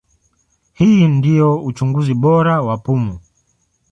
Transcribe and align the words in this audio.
Hii 0.79 1.07
ndio 1.07 1.61
uchunguzi 1.63 2.13
bora 2.13 2.61
wa 2.61 2.77
pumu. 2.77 3.19